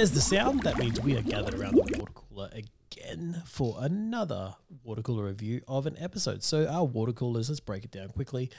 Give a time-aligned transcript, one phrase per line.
[0.00, 0.62] There's the sound.
[0.62, 5.60] That means we are gathered around the water cooler again for another water cooler review
[5.68, 6.42] of an episode.
[6.42, 8.50] So our water coolers, let's break it down quickly,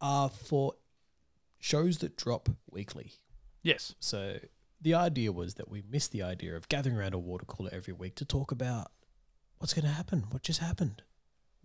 [0.00, 0.74] are for
[1.58, 3.14] shows that drop weekly.
[3.64, 3.96] Yes.
[3.98, 4.38] So
[4.80, 7.92] the idea was that we missed the idea of gathering around a water cooler every
[7.92, 8.92] week to talk about
[9.58, 11.02] what's going to happen, what just happened,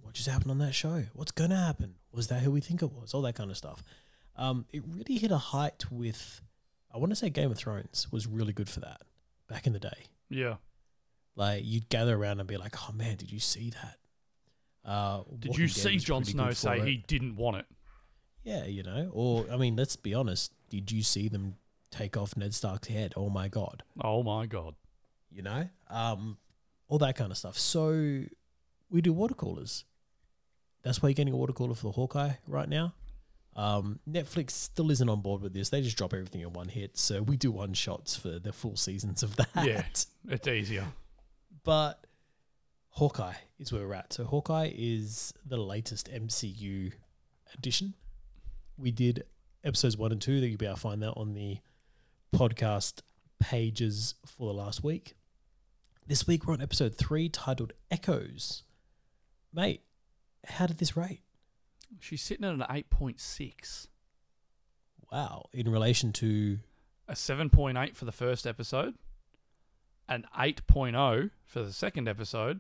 [0.02, 2.82] what just happened on that show, what's going to happen, was that who we think
[2.82, 3.84] it was, all that kind of stuff.
[4.36, 6.42] Um, it really hit a height with,
[6.96, 9.02] I want to say Game of Thrones was really good for that
[9.50, 10.06] back in the day.
[10.30, 10.56] Yeah.
[11.36, 13.98] Like you'd gather around and be like, "Oh man, did you see that?"
[14.90, 16.86] Uh, Did you see Jon Snow say it.
[16.86, 17.66] he didn't want it?
[18.44, 20.54] Yeah, you know, or I mean, let's be honest.
[20.70, 21.56] Did you see them
[21.92, 23.14] take off Ned Stark's head?
[23.18, 24.76] Oh my god, Oh my god.
[25.32, 26.38] you know, um,
[26.88, 27.58] all that kind of stuff.
[27.58, 28.24] So
[28.90, 29.84] we do water coolers.
[30.84, 32.94] That's why you're getting a water cooler for the Hawkeye right now.
[33.56, 35.70] Um, Netflix still isn't on board with this.
[35.70, 36.98] They just drop everything in one hit.
[36.98, 39.50] So we do one shots for the full seasons of that.
[39.64, 39.84] Yeah.
[40.28, 40.86] It's easier.
[41.64, 42.06] But
[42.90, 44.14] Hawkeye is where we're at.
[44.14, 46.92] So Hawkeye is the latest MCU
[47.54, 47.94] addition.
[48.78, 49.24] We did
[49.64, 51.60] episodes one and two that you'll be able to find that on the
[52.36, 53.02] podcast
[53.40, 55.16] pages for the last week.
[56.08, 58.64] This week we're on episode three titled Echoes.
[59.54, 59.82] Mate,
[60.46, 61.22] how did this rate?
[62.00, 63.88] She's sitting at an 8.6.
[65.12, 65.46] Wow.
[65.54, 66.60] In relation to
[67.08, 68.96] A 7.8 for the first episode,
[70.08, 72.60] an 8.0 for the second episode,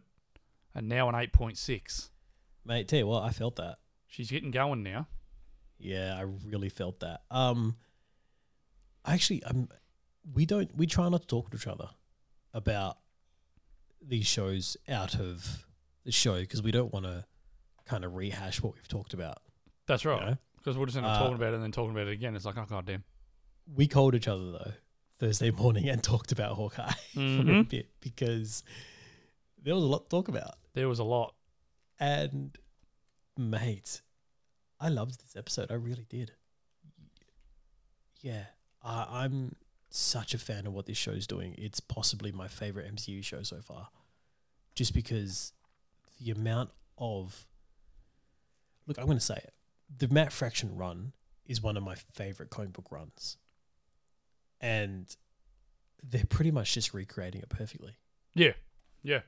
[0.74, 2.10] and now an 8.6.
[2.66, 3.78] mate, tell you what, I felt that.
[4.08, 5.08] She's getting going now.
[5.78, 7.22] Yeah, I really felt that.
[7.30, 7.76] Um,
[9.06, 9.68] actually, I'm.
[10.34, 10.76] We don't.
[10.76, 11.90] We try not to talk to each other
[12.54, 12.98] about
[14.02, 15.66] these shows out of
[16.06, 17.26] the show because we don't want to
[17.86, 19.40] kind of rehash what we've talked about.
[19.88, 20.26] That's you right.
[20.30, 20.38] know?
[20.58, 22.36] Because we're just end up Uh, talking about it and then talking about it again.
[22.36, 23.04] It's like, oh, goddamn.
[23.76, 24.72] We called each other though
[25.20, 27.20] Thursday morning and talked about Hawkeye for
[27.52, 28.64] a bit because
[29.62, 30.56] there was a lot to talk about.
[30.74, 31.36] There was a lot.
[32.00, 32.58] And
[33.38, 34.02] mate,
[34.80, 35.72] I loved this episode.
[35.72, 36.32] I really did.
[38.22, 38.46] Yeah,
[38.84, 39.56] I, I'm
[39.90, 41.56] such a fan of what this show's doing.
[41.58, 43.90] It's possibly my favorite MCU show so far,
[44.74, 45.54] just because
[46.20, 47.46] the amount of
[48.88, 48.98] look.
[48.98, 49.54] I'm going to say it.
[49.98, 51.14] The Matt Fraction run
[51.46, 53.38] is one of my favorite comic book runs,
[54.62, 55.16] and
[56.04, 57.98] they're pretty much just recreating it perfectly.
[58.34, 58.54] Yeah.
[59.04, 59.22] Yeah.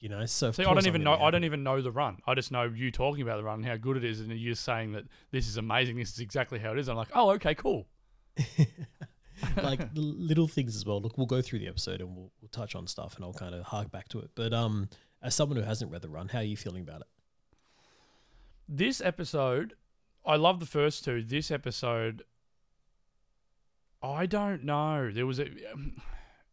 [0.00, 1.14] You know, so See, I don't even know.
[1.14, 2.18] I don't even know the run.
[2.26, 4.54] I just know you talking about the run and how good it is, and you're
[4.54, 5.96] saying that this is amazing.
[5.96, 6.88] This is exactly how it is.
[6.88, 7.88] I'm like, oh, okay, cool.
[9.56, 11.00] like the little things as well.
[11.00, 13.56] Look, we'll go through the episode and we'll, we'll touch on stuff, and I'll kind
[13.56, 14.30] of hark back to it.
[14.36, 14.88] But um,
[15.20, 17.08] as someone who hasn't read the run, how are you feeling about it?
[18.68, 19.74] This episode,
[20.26, 21.22] I love the first two.
[21.22, 22.22] This episode,
[24.02, 25.10] I don't know.
[25.10, 25.48] There was a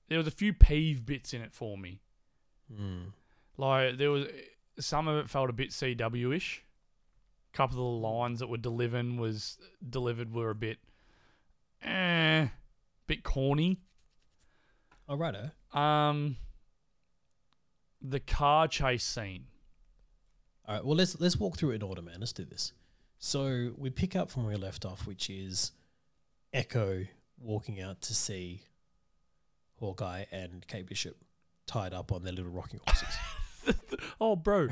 [0.07, 1.99] there was a few peeve bits in it for me.
[2.73, 3.09] Hmm.
[3.57, 4.27] Like there was
[4.79, 6.63] some of it felt a bit CW ish.
[7.53, 10.77] A couple of the lines that were delivered was delivered were a bit,
[11.83, 12.47] eh,
[13.07, 13.81] bit corny.
[15.09, 15.51] All righto.
[15.73, 16.37] Um,
[18.01, 19.47] the car chase scene.
[20.67, 20.85] All right.
[20.85, 22.15] Well, let's let's walk through it in order, man.
[22.19, 22.73] Let's do this.
[23.19, 25.71] So we pick up from where we left off, which is
[26.53, 27.05] Echo
[27.39, 28.61] walking out to see
[29.79, 31.15] Hawkeye and Kate Bishop
[31.67, 33.15] tied up on their little rocking horses.
[34.21, 34.67] Oh, bro,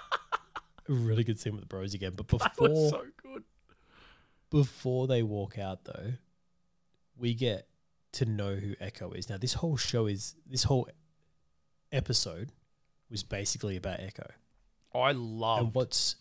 [0.88, 2.12] really good scene with the bros again.
[2.16, 3.44] But before so good.
[4.50, 6.14] before they walk out though,
[7.16, 7.68] we get
[8.12, 9.28] to know who Echo is.
[9.28, 10.88] Now this whole show is this whole
[11.92, 12.52] episode
[13.10, 14.28] was basically about Echo.
[14.94, 16.16] I and love what's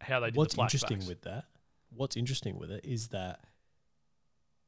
[0.00, 1.08] how they did what's the interesting flashbacks.
[1.08, 1.44] with that,
[1.90, 3.40] what's interesting with it is that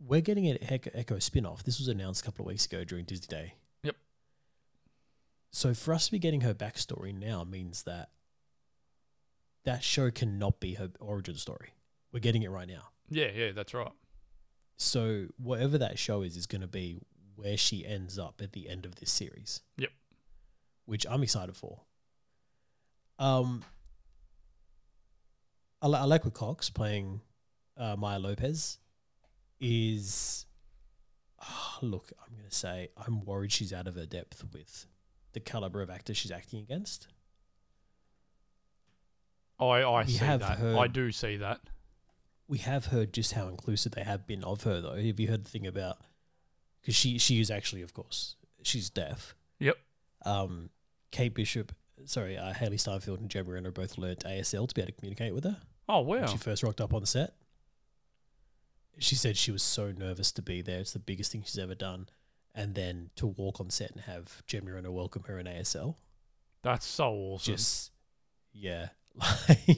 [0.05, 1.65] we're getting an Echo, Echo spin-off.
[1.65, 3.55] This was announced a couple of weeks ago during Disney Day.
[3.83, 3.97] Yep.
[5.53, 8.11] So for us to be getting her backstory now means that
[9.65, 11.71] that show cannot be her origin story.
[12.13, 12.89] We're getting it right now.
[13.09, 13.93] Yeah, yeah, that's right.
[14.77, 17.01] So whatever that show is is going to be
[17.35, 19.61] where she ends up at the end of this series.
[19.79, 19.91] Yep.
[20.85, 21.81] Which I'm excited for.
[23.19, 23.63] Um,
[25.83, 27.21] I, li- like with Cox playing
[27.77, 28.79] uh, Maya Lopez.
[29.59, 30.45] Is
[31.41, 34.87] ah, look, I'm going to say I'm worried she's out of her depth with
[35.33, 37.09] the caliber of actor she's acting against.
[39.59, 40.59] I I We see have that.
[40.59, 41.61] heard- I do see that.
[42.49, 44.95] we have heard just how inclusive they have been of her, though.
[44.97, 45.99] Have you heard the thing about?
[46.83, 49.35] Because she she is actually, of course, she's deaf.
[49.59, 49.77] Yep.
[50.27, 50.69] Um,
[51.11, 51.73] Kate Bishop,
[52.07, 55.35] sorry, uh, Hailee Steinfeld and Jen Moreno both learnt ASL to be able to communicate
[55.35, 55.59] with her
[55.89, 56.19] Oh wow!
[56.21, 57.35] when she first rocked up on the set.
[58.99, 60.81] she said she was so nervous to be there.
[60.81, 62.09] It's the biggest thing she's ever done.
[62.55, 65.97] And then to walk on set and have Jen Moreno welcome her in ASL.
[66.63, 67.55] That's so awesome.
[67.55, 67.93] Just,
[68.53, 68.89] yeah.
[69.49, 69.69] Like,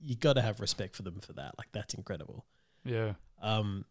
[0.00, 1.54] you got to have respect for them for that.
[1.58, 2.44] Like, that's incredible.
[2.84, 3.14] yeah.
[3.42, 3.84] Um,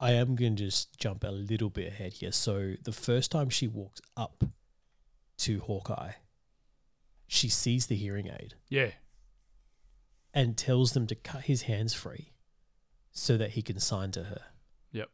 [0.00, 2.32] I am going to just jump a little bit ahead here.
[2.32, 4.44] So, the first time she walks up
[5.38, 6.12] to Hawkeye,
[7.26, 8.92] she sees the hearing aid Yeah.
[10.32, 12.32] and tells them to cut his hands free
[13.12, 14.42] so that he can sign to her.
[14.92, 15.10] Yep.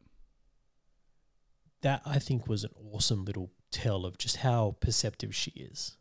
[1.82, 5.96] That I think was an awesome little tell of just how perceptive she is.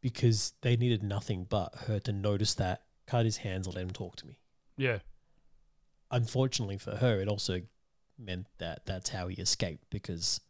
[0.00, 4.16] Because they needed nothing but her to notice that, cut his hands, let him talk
[4.16, 4.38] to me.
[4.76, 4.98] Yeah.
[6.10, 7.62] Unfortunately for her, it also
[8.16, 10.40] meant that that's how he escaped because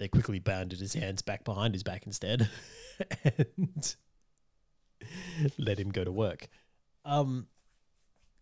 [0.00, 2.48] they quickly bounded his hands back behind his back instead
[3.24, 3.94] and
[5.58, 6.48] let him go to work.
[7.04, 7.46] Um,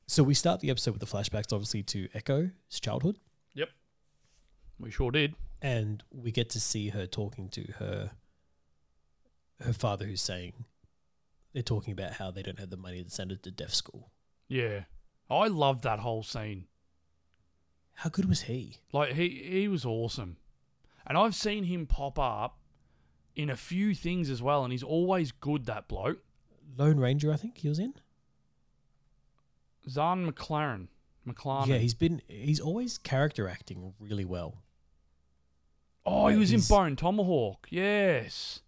[0.06, 2.50] so we start the episode with the flashbacks, obviously, to Echo's
[2.80, 3.16] childhood,
[3.54, 3.68] Yep.
[4.78, 5.34] We sure did.
[5.60, 8.12] and we get to see her talking to her
[9.60, 10.52] her father, who's saying
[11.52, 14.12] they're talking about how they don't have the money to send her to deaf school.
[14.48, 14.82] Yeah.
[15.28, 16.66] I loved that whole scene.
[17.94, 18.76] How good was he?
[18.92, 20.36] Like he he was awesome.
[21.08, 22.58] And I've seen him pop up
[23.34, 26.18] in a few things as well, and he's always good, that bloke.
[26.76, 27.94] Lone Ranger, I think he was in.
[29.88, 30.88] Zahn McClarnon.
[31.26, 31.68] McClarnon.
[31.68, 34.62] Yeah, he's been he's always character acting really well.
[36.06, 37.66] oh, he was in Bone Tomahawk.
[37.70, 38.60] Yes.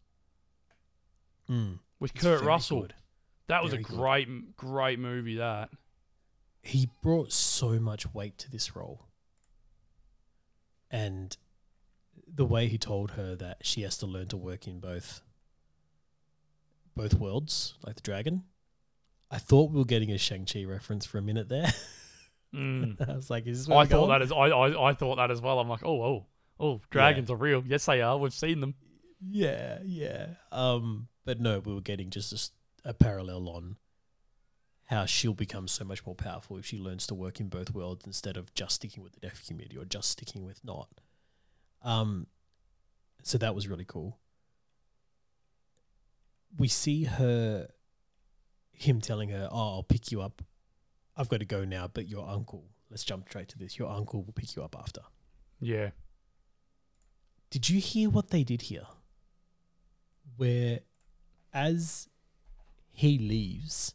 [1.48, 1.78] Mm.
[1.98, 2.82] With Kurt Russell.
[2.82, 2.94] good.
[3.48, 3.96] That was Very a good.
[3.96, 5.70] great, great movie, that.
[6.62, 9.06] He brought so much weight to this role.
[10.90, 11.36] And
[12.32, 15.20] the way he told her that she has to learn to work in both
[16.96, 18.44] both worlds, like the dragon.
[19.30, 21.72] I thought we were getting a Shang-Chi reference for a minute there.
[22.52, 23.08] Mm.
[23.08, 25.40] I was like, is this I thought that as I, I I thought that as
[25.40, 25.60] well.
[25.60, 26.26] I'm like, oh oh
[26.58, 27.62] oh, dragons are real.
[27.66, 28.18] Yes, they are.
[28.18, 28.74] We've seen them.
[29.28, 30.26] Yeah, yeah.
[30.50, 32.52] Um, but no, we were getting just
[32.84, 33.76] a parallel on
[34.86, 38.04] how she'll become so much more powerful if she learns to work in both worlds
[38.06, 40.88] instead of just sticking with the deaf community or just sticking with not.
[41.82, 42.26] Um,
[43.22, 44.18] so that was really cool.
[46.58, 47.68] We see her,
[48.72, 50.42] him telling her, "Oh, I'll pick you up.
[51.16, 52.64] I've got to go now, but your uncle.
[52.90, 53.78] Let's jump straight to this.
[53.78, 55.02] Your uncle will pick you up after."
[55.60, 55.90] Yeah.
[57.50, 58.86] Did you hear what they did here?
[60.36, 60.80] Where,
[61.52, 62.08] as
[62.90, 63.94] he leaves,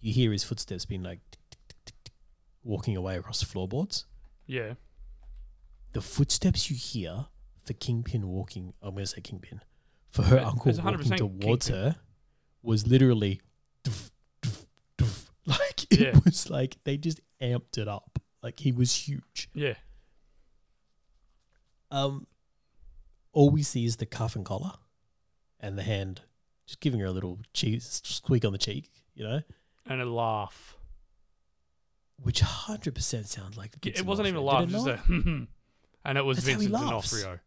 [0.00, 2.14] you hear his footsteps being like tick, tick, tick, tick, tick,
[2.62, 4.06] walking away across the floorboards.
[4.46, 4.74] Yeah.
[5.96, 7.24] The footsteps you hear
[7.64, 9.62] for Kingpin walking, I'm going to say Kingpin,
[10.10, 11.74] for her Yeah, uncle walking towards Kingpin.
[11.84, 11.96] her
[12.62, 13.40] was literally
[13.82, 14.10] doof,
[14.42, 14.66] doof,
[14.98, 15.30] doof.
[15.46, 16.20] like it Yeah.
[16.22, 18.18] was like they just amped it up.
[18.42, 19.48] Like he was huge.
[19.54, 19.72] Yeah.
[21.90, 22.26] Um,
[23.32, 24.72] all we see is the cuff and collar,
[25.60, 26.20] and the hand
[26.66, 29.40] just giving her a little cheese squeak on the cheek, you know,
[29.86, 30.76] And a laugh.
[32.22, 34.64] which hundred percent sounds like It wasn't even a laugh.
[34.64, 35.46] It it was just a.
[36.06, 36.72] and it was That's Vincent.
[36.72, 37.40] D'Onofrio.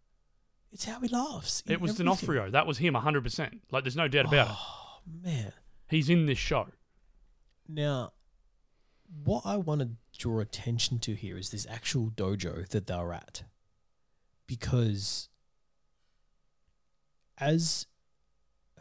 [0.71, 1.63] It's how he laughs.
[1.65, 2.05] It was everything.
[2.05, 2.51] D'Onofrio.
[2.51, 3.59] That was him 100%.
[3.71, 4.55] Like, there's no doubt about it.
[4.55, 5.51] Oh man!
[5.89, 6.67] He's in this show.
[7.67, 8.11] Now,
[9.23, 13.43] what I want to draw attention to here is this actual dojo that they're at,
[14.45, 15.29] because
[17.39, 17.87] as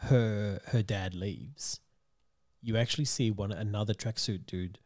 [0.01, 1.81] her her dad leaves,
[2.61, 4.79] you actually see one another tracksuit dude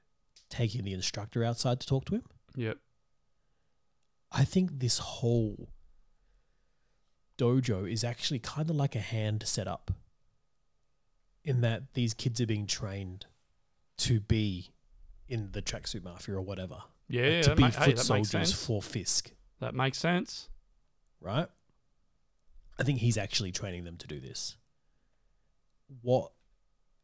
[0.50, 2.24] taking the instructor outside to talk to him.
[2.54, 2.78] Yep.
[4.32, 5.68] I think this whole
[7.38, 9.90] dojo is actually kind of like a hand setup
[11.44, 13.26] in that these kids are being trained
[13.98, 14.72] to be
[15.28, 16.78] in the tracksuit mafia or whatever.
[17.08, 20.48] Yeah, Like, to be ma- foot hey, soldiers for Fisk, That makes sense.
[21.20, 21.48] right?
[22.78, 24.56] I think he's actually training them to do this.
[26.00, 26.32] What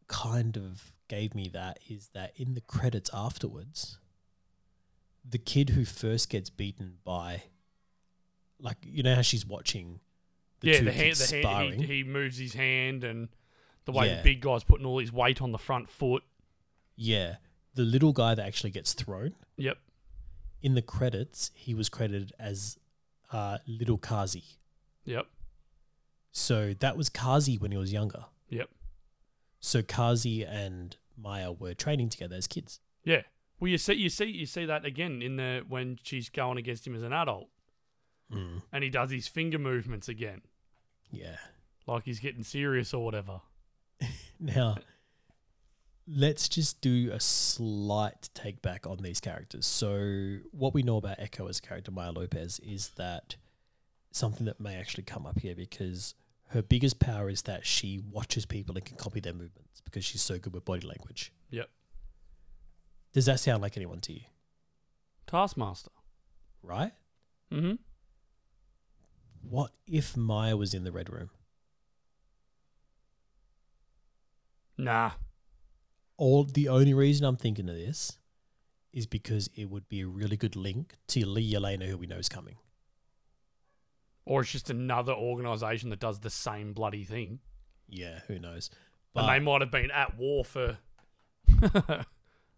[0.06, 3.99] kind of gave me that is that in the credits afterwards,
[5.28, 7.42] the kid who first gets beaten by,
[8.61, 10.00] like, you know how she's watching
[10.61, 11.80] the yeah, two the hand, the hand, sparring?
[11.82, 13.28] he, he moves his hand, and
[13.85, 14.16] the way Yeah.
[14.18, 16.23] the big guy's putting all his weight on the front foot.
[16.97, 17.37] yeah.
[17.75, 19.78] The little guy that actually gets thrown, Yep.
[20.62, 22.76] in the credits, he was credited as
[23.30, 24.42] uh, Little Kazi.
[25.04, 25.26] Yep.
[26.32, 28.25] So that was Kazi when he was younger.
[28.49, 28.68] Yep.
[29.61, 32.80] So Kazi and Maya were training together as kids.
[33.04, 33.23] Yeah.
[33.60, 36.86] Well, you see, you see, you see that again in the when she's going against
[36.86, 37.48] him as an adult,
[38.32, 38.58] hmm.
[38.72, 40.42] and he does his finger movements again,
[41.10, 41.36] Yeah.
[41.86, 43.40] like he's getting serious or whatever.
[44.40, 44.76] Now,
[46.06, 49.66] let's just do a slight take back on these characters.
[49.66, 53.34] So, what we know about Echo as a character, Maya Lopez, is that
[54.12, 56.14] something that may actually come up here because
[56.50, 60.22] her biggest power is that she watches people and can copy their movements because she's
[60.22, 61.32] so good with body language.
[61.50, 61.68] Yep.
[63.12, 64.20] Does that sound like anyone to you?
[65.26, 65.90] Taskmaster.
[66.62, 66.92] Right?
[67.52, 67.74] Mm-hmm.
[69.42, 71.30] What if Maya was in the Red Room?
[74.76, 75.12] Nah.
[76.16, 78.18] All the only reason I'm thinking of this
[78.92, 82.16] is because it would be a really good link to Lee Yelena, who we know
[82.16, 82.56] is coming.
[84.24, 87.40] Or it's just another organisation that does the same bloody thing.
[87.88, 88.70] Yeah, who knows?
[89.14, 90.78] and they might have been at war for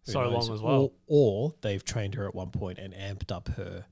[0.07, 0.49] who so knows?
[0.49, 0.80] long as well.
[0.83, 3.87] Or, or they've trained her at one point and amped up her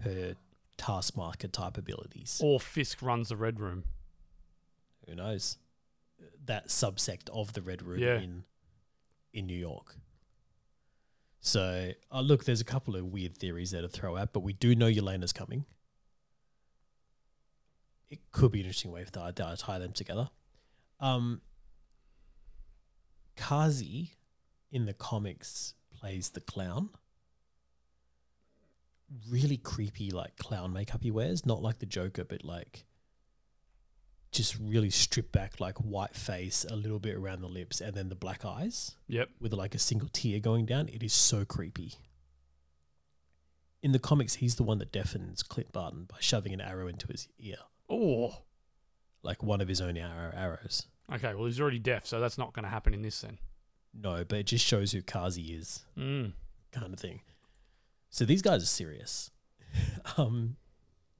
[0.00, 0.34] her
[0.76, 2.40] taskmaster type abilities.
[2.42, 3.84] Or Fisk runs the Red Room.
[5.08, 5.56] Who knows?
[6.44, 8.18] That subsect of the Red Room Yeah.
[8.20, 8.44] in
[9.32, 9.96] in New York.
[11.40, 14.52] So, uh, look, there's a couple of weird theories there to throw out, but we
[14.52, 15.64] do know Yelena's coming.
[18.08, 20.30] It could be an interesting way to to tie them together.
[21.00, 21.40] Um,
[23.36, 24.12] Kazi
[24.70, 26.90] in the comics plays the clown.
[29.28, 32.84] Really creepy, like clown makeup he wears, not like the Joker, but like
[34.32, 38.08] just really stripped back, like white face, a little bit around the lips, and then
[38.08, 39.30] the black eyes Yep.
[39.40, 40.88] with like a single tear going down.
[40.88, 41.94] It is so creepy.
[43.82, 47.06] In the comics, he's the one that deafens Clint Barton by shoving an arrow into
[47.06, 47.56] his ear,
[47.88, 48.42] Oh.
[49.22, 50.86] like one of his own arrow arrows.
[51.12, 53.38] Okay, well, he's already deaf, so that's not going to happen in this then.
[53.98, 56.32] No, but it just shows who Kazi is, Mm.
[56.72, 57.20] kind of thing.
[58.10, 59.30] So these guys are serious.
[60.16, 60.56] um,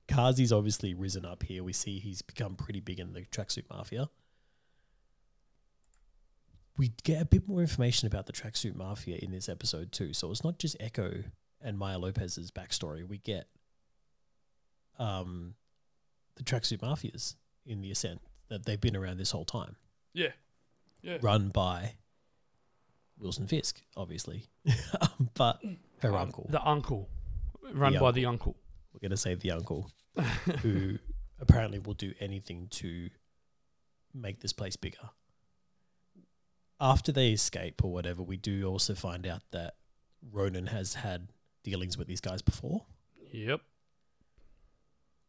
[0.08, 1.64] Kazi's obviously risen up here.
[1.64, 4.08] We see he's become pretty big in the tracksuit mafia.
[6.78, 10.12] We get a bit more information about the tracksuit mafia in this episode too.
[10.12, 11.24] So it's not just Echo
[11.62, 13.06] and Maya Lopez's backstory.
[13.06, 13.46] We get
[14.98, 15.54] um,
[16.36, 19.76] the tracksuit mafias in the ascent that they've been around this whole time,
[20.12, 20.32] Yeah.
[21.02, 21.18] Yeah.
[21.22, 21.94] run by
[23.18, 24.46] Wilson Fisk, obviously,
[25.34, 25.60] but
[26.00, 26.46] her Um, uncle.
[26.50, 27.08] The uncle.
[27.72, 28.56] Run The by the uncle.
[28.92, 29.90] We're going to say the uncle,
[30.62, 30.98] who
[31.40, 33.10] apparently will do anything to
[34.14, 35.10] make this place bigger.
[36.80, 39.74] After they escape or whatever, we do also find out that
[40.30, 41.28] Ronin has had
[41.64, 42.84] dealings with these guys before.
[43.32, 43.60] Yep.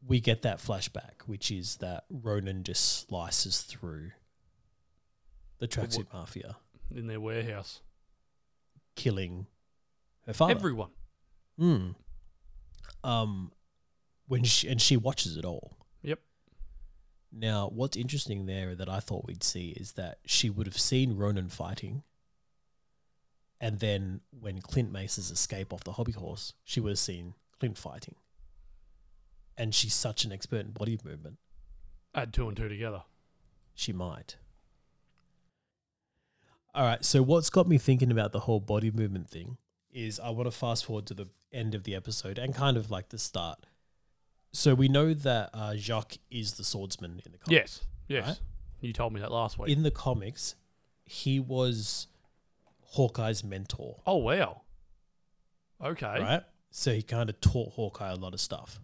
[0.06, 4.12] We get that flashback, which is that Ronin just slices through
[5.60, 6.58] the tracksuit mafia,
[6.94, 7.82] In their warehouse.
[8.96, 9.48] killing
[10.25, 10.51] her father.
[10.53, 10.89] Everyone.
[11.60, 11.96] Mm.
[13.03, 13.51] Um,
[14.27, 15.77] when she and she watches it all.
[16.01, 16.20] Yep.
[17.32, 21.15] Now, what's interesting there that I thought we'd see is that she would have seen
[21.17, 22.03] Ronin fighting,
[23.62, 27.77] and then when Clint Mace's escape off the hobby horse, she would have seen Clint
[27.77, 28.15] fighting.
[29.58, 31.38] And she's such an expert in body movement,
[32.13, 33.03] Add two and two together.
[33.74, 34.38] she might.
[36.77, 39.57] All right, so what's got me thinking about the whole body movement thing
[39.91, 42.91] is I want to fast forward to the end of the episode and kind of
[42.91, 43.65] like the start.
[44.51, 47.50] So we know that uh, Jacques is the swordsman in the comics.
[47.50, 47.81] Yes.
[48.07, 48.27] Yes.
[48.27, 48.39] Right?
[48.81, 49.72] You told me that last week.
[49.72, 50.53] In the comics,
[51.03, 52.10] he was
[52.81, 54.62] Hawkeye's mentor, oh, wow.
[55.84, 56.05] Okay.
[56.05, 56.43] right?
[56.69, 58.79] So he kind of taught Hawkeye a lot of stuff.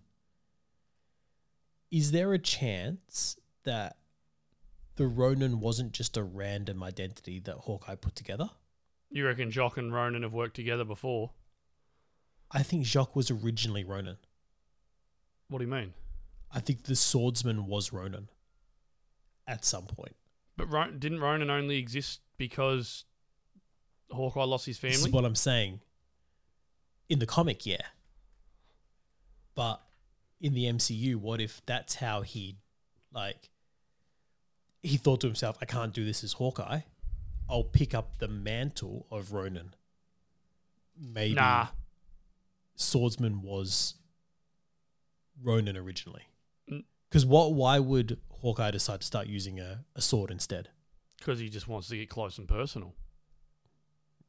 [1.92, 3.98] Is there a chance that
[4.96, 8.50] the Ronin wasn't just a random identity that Hawkeye put together?
[9.10, 11.32] You reckon Jacques and Ronin have worked together before?
[12.52, 14.18] I think Jacques was originally Ronin.
[15.50, 15.94] What do you mean?
[16.52, 18.30] I think the swordsman was Ronin
[19.48, 20.16] at some point.
[20.56, 23.06] But Ro- didn't Ronin only exist because
[24.12, 24.98] Hawkeye lost his family?
[24.98, 25.80] This is what I'm saying.
[27.10, 27.82] In the comic, yeah.
[29.56, 29.82] But
[30.40, 32.58] in the MCU, what if that's how he,
[33.12, 33.50] like,
[34.84, 36.82] he thought to himself, I can't do this as Hawkeye.
[37.50, 39.74] I'll pick up the mantle of Ronin.
[41.00, 41.68] Maybe Nah.
[42.76, 43.96] swordsman was
[45.42, 46.24] Ronin originally.
[46.70, 46.84] Mm.
[47.10, 47.54] Because what?
[47.54, 50.70] Why would Hawkeye decide to start using a, a sword instead?
[51.18, 52.94] Because he just wants to get close and personal.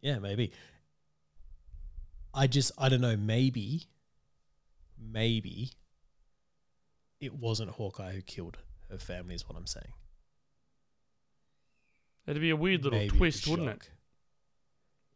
[0.00, 0.52] Yeah, maybe.
[2.32, 3.84] I just I don't know, maybe
[4.98, 5.70] maybe
[7.20, 8.58] it wasn't Hawkeye who killed
[8.90, 9.92] her family is what I'm saying.
[12.26, 13.90] It'd be a weird little Maybe twist, wouldn't it?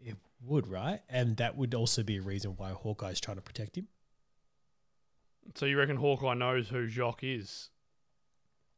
[0.00, 1.00] It would, right?
[1.08, 3.88] And that would also be a reason why Hawkeye's trying to protect him.
[5.54, 7.70] So you reckon Hawkeye knows who Jacques is?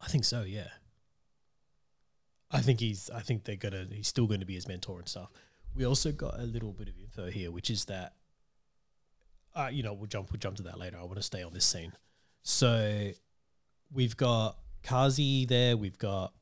[0.00, 0.68] I think so, yeah.
[2.50, 3.10] I think he's.
[3.10, 3.86] I think they're gonna.
[3.90, 5.30] He's still going to be his mentor and stuff.
[5.74, 8.14] We also got a little bit of info here, which is that.
[9.54, 10.32] Uh, you know, we'll jump.
[10.32, 10.96] We'll jump to that later.
[10.98, 11.92] I want to stay on this scene.
[12.42, 13.10] So,
[13.92, 15.76] we've got Kazi there.
[15.76, 16.32] We've got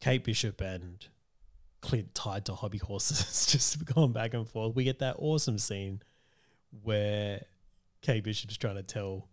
[0.00, 1.06] Kate Bishop and
[1.80, 4.74] Clint tied to hobby horses, just going back and forth.
[4.74, 6.02] We get that awesome scene
[6.82, 7.42] where
[8.02, 9.28] Kate Bishop's trying to tell,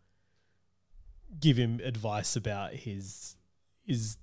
[1.39, 3.35] give him advice about his
[3.85, 4.17] his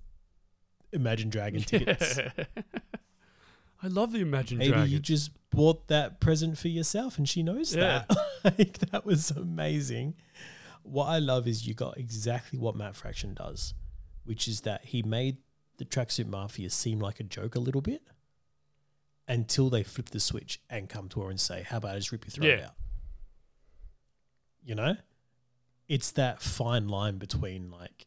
[0.92, 2.18] Imagine Dragon tickets.
[3.82, 4.90] I love the Imagine Maybe Dragon.
[4.90, 8.04] you just bought that present for yourself and she knows Yeah.
[8.08, 8.16] that.
[8.58, 10.14] like that was amazing.
[10.84, 13.74] What I love is you got exactly what Matt Fraction does,
[14.24, 15.38] which is that he made
[15.78, 18.02] the tracksuit mafia seem like a joke a little bit
[19.28, 22.12] until they flip the switch and come to her and say, How about I just
[22.12, 22.66] rip your throat Yeah.
[22.66, 22.74] out?
[24.64, 24.96] You know?
[25.88, 28.06] It's that fine line between like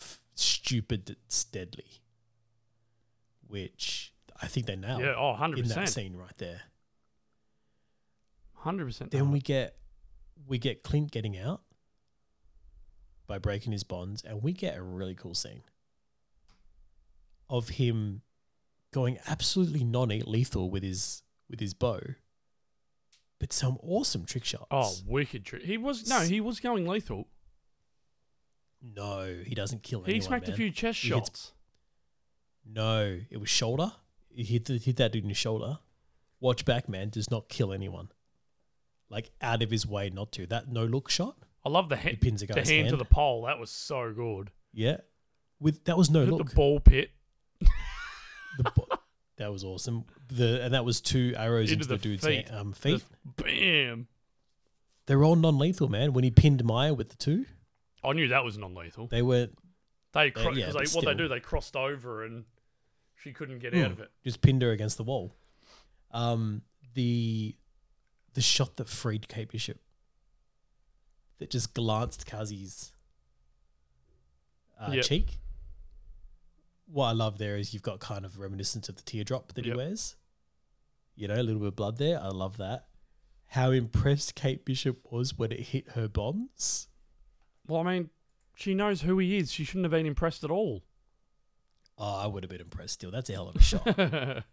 [0.00, 2.00] f- stupid that's deadly,
[3.46, 5.58] which I think they nailed yeah, oh, 100%.
[5.58, 6.60] in that scene right there.
[8.64, 9.10] 100%.
[9.10, 9.76] Then we get
[10.46, 11.62] we get Clint getting out
[13.26, 15.62] by breaking his bonds, and we get a really cool scene
[17.50, 18.22] of him
[18.92, 22.00] going absolutely non-lethal with his with his bow,
[23.38, 24.66] but some awesome trick shots.
[24.70, 25.62] Oh, wicked trick.
[25.62, 27.26] He was, no, he was going lethal.
[28.82, 30.08] no, he doesn't kill anyone.
[30.10, 30.26] He anyone.
[30.28, 31.52] smacked a few chest He hits- shots.
[32.70, 33.92] No, it was shoulder.
[34.28, 35.78] He hit, the, hit that dude in the shoulder.
[36.40, 37.08] Watch back, man.
[37.08, 38.10] Does not kill anyone.
[39.08, 40.46] Like out of his way not to.
[40.46, 41.36] That no look shot.
[41.64, 42.88] I love the, He he- pins the hand, hand.
[42.90, 43.44] to the pole.
[43.46, 44.50] That was so good.
[44.72, 44.98] Yeah.
[45.60, 46.48] With that was no Hit look.
[46.50, 47.10] the ball pit.
[47.60, 48.88] The bo-
[49.36, 50.04] that was awesome.
[50.28, 52.48] The and that was two arrows Into into, the, the dude's feet.
[52.48, 52.92] ha- um, feet.
[52.98, 54.08] Just bam.
[55.06, 56.12] They were all non-lethal, man.
[56.12, 57.46] When he pinned Maya with the two,
[58.04, 59.06] I knew that was non-lethal.
[59.06, 59.48] they were
[60.12, 62.44] They cro- yeah, 'cause but they, what they do, they crossed over and
[63.22, 63.80] she couldn't get Hmm.
[63.84, 64.10] out of it.
[64.24, 65.32] just pinned her against the wall.
[66.10, 66.62] Um,
[66.94, 67.54] the
[68.34, 69.78] the shot that freed Kate Bishop,
[71.38, 72.92] that just glanced Kazi's
[74.80, 75.04] uh, Yep.
[75.04, 75.38] cheek.
[76.90, 79.72] What I love there is you've got kind of reminiscence of the teardrop that Yep.
[79.72, 80.16] he wears.
[81.14, 82.18] You know, a little bit of blood there.
[82.20, 82.86] I love that.
[83.46, 86.88] How impressed Kate Bishop was when it hit her bonds.
[87.66, 88.10] Well, I mean,
[88.54, 89.50] she knows who he is.
[89.52, 90.84] She shouldn't have been impressed at all.
[91.98, 93.10] Oh, I would have been impressed still.
[93.10, 93.84] That's a hell of a shot.
[93.96, 94.44] the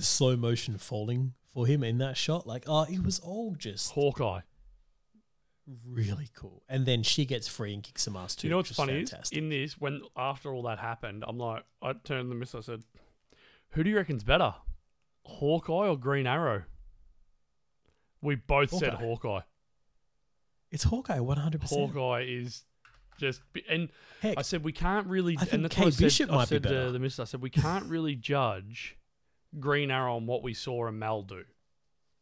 [0.00, 4.40] slow motion falling for him in that shot, like, oh, it was all just Hawkeye.
[5.86, 6.62] Really cool.
[6.68, 8.46] And then she gets free and kicks some ass too.
[8.46, 9.36] you know what's funny fantastic.
[9.38, 12.54] is in this when after all that happened, I'm like, I turned to the miss.
[12.54, 12.82] I said,
[13.70, 14.54] "Who do you reckon's better,
[15.24, 16.64] Hawkeye or Green Arrow?"
[18.20, 19.04] We both said Hawkeye.
[19.04, 19.40] Hawkeye.
[20.70, 21.92] it's Hawkeye, one hundred percent.
[21.92, 22.64] Hawkeye is
[23.18, 23.88] just, and
[24.20, 25.36] Heck, I said we can't really.
[25.38, 26.90] I think and that's what I Kate said, Bishop I might be said to better.
[26.92, 27.18] the miss.
[27.18, 28.96] I said we can't really judge
[29.58, 31.44] Green Arrow on what we saw Amell do,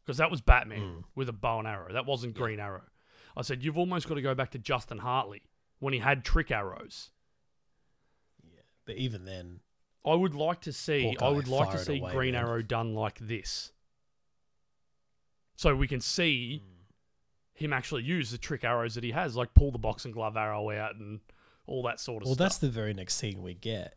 [0.05, 1.03] because that was Batman Mm.
[1.15, 1.91] with a bow and arrow.
[1.93, 2.83] That wasn't Green Arrow.
[3.35, 5.41] I said you've almost got to go back to Justin Hartley
[5.79, 7.09] when he had trick arrows.
[8.43, 9.59] Yeah, but even then,
[10.05, 11.15] I would like to see.
[11.21, 12.45] I would like to see away, Green man.
[12.45, 13.71] Arrow done like this,
[15.55, 17.63] so we can see hmm.
[17.65, 20.69] him actually use the trick arrows that he has, like pull the boxing glove arrow
[20.71, 21.19] out and
[21.65, 22.39] all that sort of well, stuff.
[22.39, 23.95] Well, that's the very next scene we get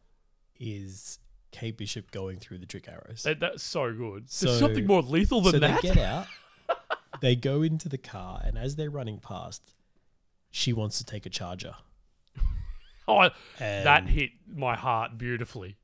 [0.59, 1.19] is
[1.53, 3.23] Kate Bishop going through the trick arrows.
[3.25, 4.31] That, that's so good.
[4.31, 5.83] So- There's something more lethal than so that.
[5.83, 6.27] they get out,
[7.21, 9.75] they go into the car, and as they're running past,
[10.51, 11.75] she wants to take a charger.
[13.09, 15.77] oh, And that hit my heart beautifully.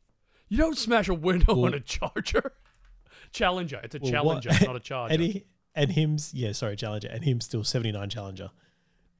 [0.48, 2.52] You don't smash a window Well- on a Charger.
[3.32, 3.80] Challenger.
[3.82, 5.14] It's a Well, Challenger, what- not a Charger.
[5.14, 8.50] and he and him's yeah, sorry, Challenger, and him still seventy nine Challenger.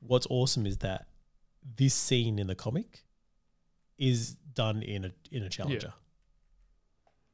[0.01, 1.07] What's awesome is that
[1.77, 3.05] this scene in the comic
[3.96, 5.94] is done in a in a Challenger.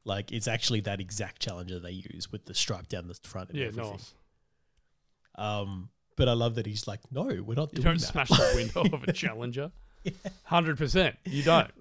[0.05, 3.59] Like it's actually that exact Challenger they use with the stripe down the front and
[3.59, 3.91] yeah, everything.
[3.91, 4.13] nice.
[5.39, 8.07] Um, but I love that he's like, no, we're not You doing don't that.
[8.07, 9.71] smash the window of a Challenger.
[10.43, 11.15] Hundred percent.
[11.25, 11.71] You don't.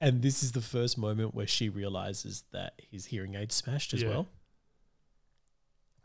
[0.00, 4.02] And this is the first moment where she realizes that his hearing aid smashed as
[4.02, 4.08] Yeah.
[4.10, 4.26] well,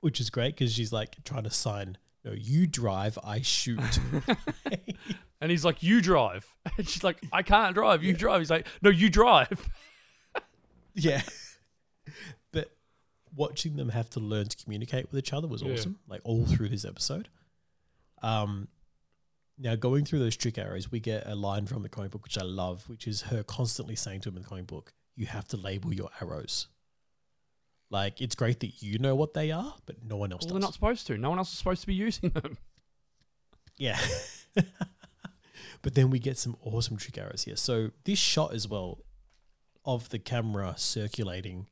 [0.02, 1.98] which is great because she's like trying to sign.
[2.26, 3.80] No, you drive, I shoot.
[5.42, 8.02] And he's like, "You drive," and she's like, "I can't drive.
[8.02, 9.68] You drive." He's like, "No, you drive."
[10.96, 11.22] yeah,
[13.36, 15.74] watching them have to learn to communicate with each other was Yeah.
[15.74, 16.00] awesome.
[16.08, 17.30] Like all through this episode.
[18.22, 18.68] Um,
[19.58, 22.38] now going through those trick arrows, we get a line from the comic book which
[22.38, 25.48] I love, which is her constantly saying to him in the comic book, "You have
[25.50, 26.68] to label your arrows."
[27.90, 30.54] Like it's great that you know what they are, but no one else Well, does.
[30.54, 31.18] they're not supposed to.
[31.18, 32.58] No one else is supposed to be using them.
[33.78, 34.00] Yeah.
[35.82, 37.56] but then we get some awesome trick arrows here.
[37.56, 39.00] So this shot as well,
[39.86, 41.68] of the camera circulating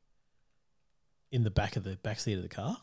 [1.32, 2.76] in the back of the back seat of the car.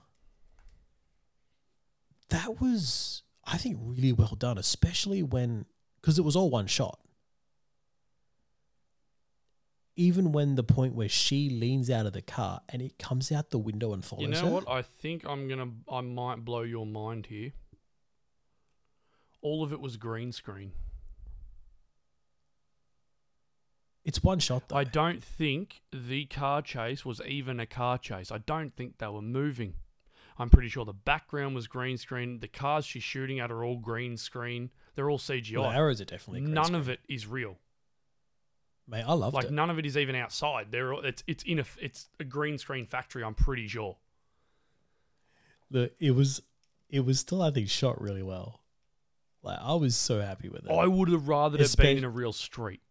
[2.30, 5.66] That was, I think, really well done, especially when
[6.02, 7.00] because it was all one shot.
[9.96, 13.50] Even when the point where she leans out of the car and it comes out
[13.50, 14.30] the window and follows her.
[14.30, 14.54] You know her.
[14.54, 14.70] what?
[14.70, 15.70] I think I'm gonna.
[15.92, 17.52] I might blow your mind here.
[19.42, 20.72] All of it was green screen.
[24.10, 24.76] It's one shot though.
[24.76, 28.32] I don't think the car chase was even a car chase.
[28.32, 29.76] I don't think they were moving.
[30.39, 32.39] I'm pretty sure the background was green screen.
[32.39, 34.72] The cars she's shooting at are all green screen.
[34.95, 35.54] They're all CGI.
[35.62, 36.80] The arrows are definitely green None screen.
[36.80, 37.58] of it is real.
[38.88, 39.52] Mate, I loved Like it.
[39.52, 40.72] none of it is even outside.
[40.72, 43.24] They're all, it's it's in a it's a green screen factory.
[43.24, 43.98] I'm pretty sure.
[45.69, 46.41] The it was
[46.89, 48.62] it was still I think shot really well.
[49.43, 50.72] Like I was so happy with it.
[50.72, 52.82] I would have rather it Espe- been in a real street.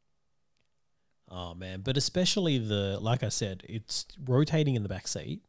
[1.30, 5.42] Oh man, but especially the like I said, it's rotating in the back seat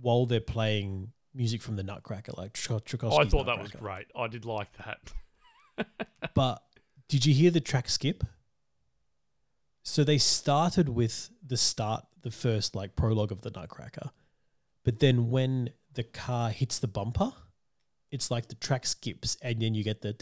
[0.00, 4.06] while they're playing music from the Nutcracker, like Tchaikovsky's Oh, I thought that was great.
[4.14, 5.00] I did like that.
[6.34, 6.62] But
[7.08, 8.24] did you hear the track skip?
[9.82, 14.10] So they started with the start, the first like prologue of the Nutcracker,
[14.84, 17.32] but then when the car hits the bumper,
[18.10, 20.12] it's like the track skips, and then you get the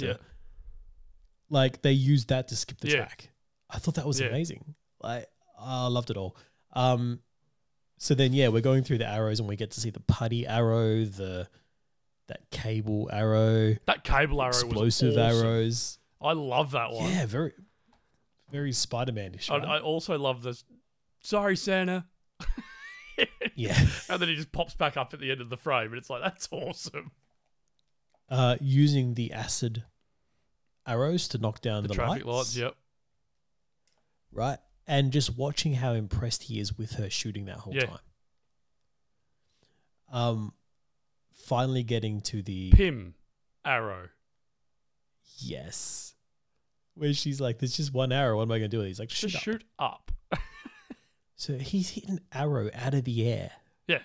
[0.00, 0.16] Yeah.
[1.52, 2.96] Like they used that to skip the Yeah.
[2.96, 3.30] track.
[3.70, 4.26] I thought that was Yeah.
[4.28, 4.74] amazing.
[5.00, 6.36] Like I loved it all.
[6.72, 7.20] Um,
[7.98, 10.46] so then yeah, we're going through the arrows, and we get to see the putty
[10.46, 11.48] arrow, the
[12.28, 15.46] that cable arrow, That cable arrow explosive was awesome.
[15.46, 15.98] arrows.
[16.20, 17.10] I love that one.
[17.10, 17.52] Yeah, very,
[18.50, 19.50] very Spider Man-ish.
[19.50, 19.56] I.
[19.58, 20.64] I also love this.
[21.22, 22.06] Sorry, Santa.
[23.54, 23.76] yeah,
[24.08, 26.08] And then he just pops back up at the end of the frame, and it's
[26.10, 27.10] like that's awesome.
[28.30, 29.84] uh, using the acid
[30.86, 32.56] arrows to knock down The, the, traffic lights, lights.
[32.56, 32.74] Yep.
[34.32, 34.58] right?
[34.86, 37.86] And just watching how impressed he is with her shooting that whole Yeah.
[37.86, 37.98] time.
[40.10, 40.52] Um,
[41.32, 43.14] finally getting to the Pym
[43.64, 44.08] arrow.
[45.38, 46.14] yes,
[46.94, 48.36] where she's like, "There's just one arrow.
[48.36, 50.12] What am I going to do?" with it?" He's like, "Shoot Just up." shoot up.
[51.34, 53.50] So he's hit an arrow out of the air.
[53.88, 54.02] Yeah.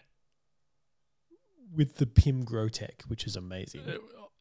[1.72, 3.82] With the Pym Grotech, which is amazing.
[3.82, 3.98] Uh,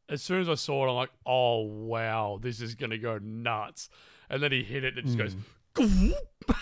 [0.09, 3.89] As soon as I saw it, I'm like, oh wow, this is gonna go nuts.
[4.31, 5.37] And then he hit it, and it just goes,
[5.75, 6.15] Mm.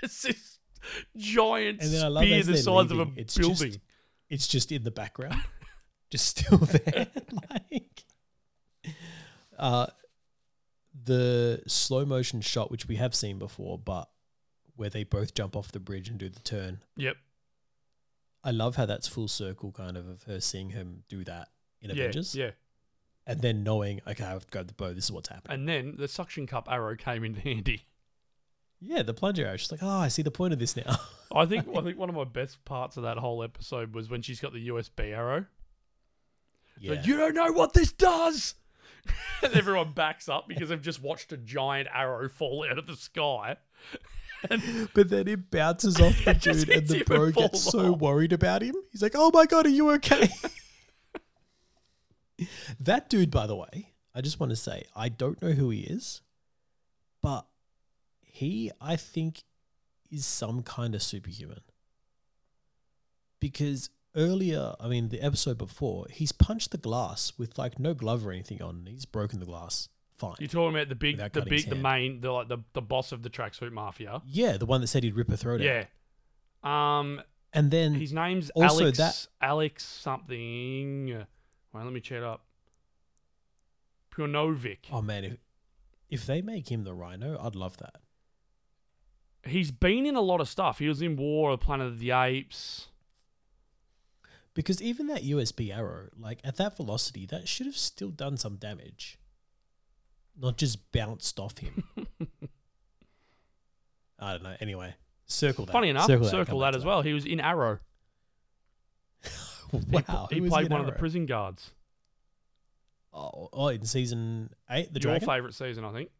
[0.00, 0.58] just this
[1.16, 3.68] giant And then I love spear the size of a it's building.
[3.72, 3.80] Just,
[4.28, 5.40] it's just in the background,
[6.10, 7.06] just still there.
[7.50, 8.04] like,
[9.58, 9.86] uh,
[11.04, 14.08] the slow motion shot, which we have seen before, but
[14.76, 16.80] where they both jump off the bridge and do the turn.
[16.96, 17.16] Yep.
[18.42, 21.48] I love how that's full circle, kind of, of her seeing him do that
[21.80, 21.96] in Yeah.
[22.04, 22.50] Avengers, Yeah.
[23.26, 24.92] And then knowing, okay, I've got the bow.
[24.92, 25.54] This is what's happening.
[25.60, 27.86] And then the suction cup arrow came in handy.
[28.80, 29.56] yeah, the plunger arrow.
[29.56, 30.96] She's like, oh, I see the point of this now.
[31.34, 34.22] I think I think one of my best parts of that whole episode was when
[34.22, 35.46] she's got the USB arrow.
[36.78, 38.54] yeah, Like, you don't know what this does.
[39.42, 42.96] and everyone backs up because they've just watched a giant arrow fall out of the
[42.96, 43.56] sky.
[44.48, 48.00] But then it bounces off the dude, and the bro gets falls so off.
[48.00, 48.74] worried about him.
[48.92, 50.28] He's like, "Oh my god, are you okay?"
[52.80, 55.80] That dude, by the way, I just want to say, I don't know who he
[55.80, 56.20] is,
[57.22, 57.46] but
[58.20, 59.42] he, I think,
[60.10, 61.60] is some kind of superhuman.
[63.40, 68.26] Because earlier, I mean, the episode before, he's punched the glass with like no glove
[68.26, 68.76] or anything on.
[68.76, 69.88] and He's broken the glass.
[70.16, 70.36] Fine.
[70.38, 73.22] You're talking about the big, the big, the main, the like the, the boss of
[73.22, 74.22] the tracksuit mafia.
[74.26, 75.64] yeah, the one that said he'd rip her throat out.
[75.66, 75.84] Yeah.
[76.62, 77.20] Um,
[77.52, 78.98] And then his name's also Alex.
[78.98, 81.24] that- Alex something.
[81.74, 82.44] Well, let me check it up.
[84.14, 84.78] Paunovic.
[84.92, 85.36] Oh man, if
[86.08, 87.96] if they make him the Rhino, I'd love that.
[89.44, 90.78] He's been in a lot of stuff.
[90.78, 92.86] He was in War of Planet of the Apes.
[94.54, 98.54] Because even that USB arrow, like at that velocity, that should have still done some
[98.54, 99.18] damage.
[100.40, 101.82] Not just bounced off him.
[104.20, 104.54] I don't know.
[104.60, 104.94] Anyway,
[105.26, 105.72] circle that.
[105.72, 107.02] Funny enough, circle circle, that, that, as well.
[107.02, 107.80] He was in Arrow.
[109.70, 111.70] He, wow, he was played one of the prison guards.
[113.12, 115.28] Oh, oh, in season eight, the Your dragon.
[115.28, 116.10] favourite season, I think.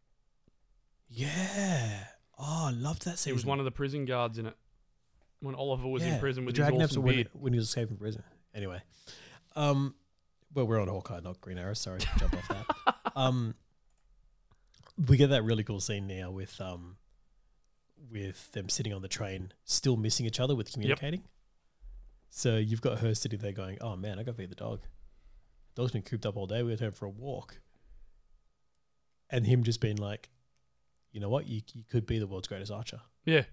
[1.09, 2.05] Yeah.
[2.39, 3.33] Oh, I loved that scene.
[3.33, 4.57] He was one of the prison guards in it.
[5.41, 7.69] When Oliver was Yeah, in prison the with dragon his awesome when, when he was
[7.69, 8.23] escaping prison.
[8.55, 8.81] Anyway,
[9.57, 9.95] um,
[10.55, 11.75] well, we're on Hawkeye, not Green Arrow.
[11.75, 12.95] Sorry, to jump off that.
[13.17, 13.55] Um,
[15.07, 16.97] we get that really cool scene now with um,
[18.11, 21.23] with them sitting on the train, still missing each other with communicating.
[22.37, 24.81] So you've got her sitting there going, "Oh man, I got to feed the dog.
[25.77, 26.65] Dog's been cooped up all day.
[26.65, 27.61] We got to for a walk."
[29.31, 30.29] And him just being like,
[31.13, 33.01] you know what, you you could be the world's greatest archer.
[33.25, 33.45] Yeah.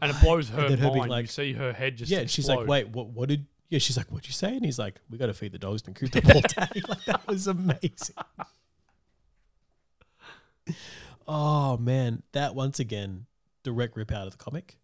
[0.00, 1.10] And it blows her her mind.
[1.10, 3.08] being you see her head just yeah, and she's like, wait, what?
[3.08, 3.46] What did?
[3.70, 4.54] Yeah, she's like, what'd you say?
[4.54, 6.80] And he's like, we got to feed the dogs and cooped them all day.
[6.88, 8.14] like that was amazing.
[11.26, 13.26] oh man, that once again,
[13.64, 14.78] direct rip out of the comic.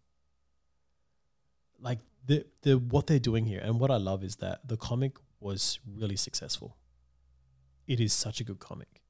[1.81, 5.17] Like the the what they're doing here, and what I love is that the comic
[5.39, 6.77] was really successful.
[7.87, 9.01] It is such a good comic.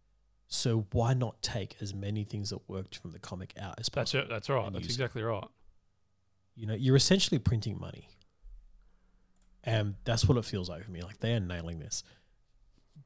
[0.47, 4.11] So why not take as many things that worked from the comic out as That's
[4.11, 4.23] possible?
[4.23, 4.29] it.
[4.29, 4.71] That's right.
[4.73, 4.95] That's use it.
[4.95, 5.43] exactly right.
[6.55, 8.09] You know, you're essentially printing money.
[9.63, 11.01] And that's what it feels like for me.
[11.01, 12.03] Like they are nailing this.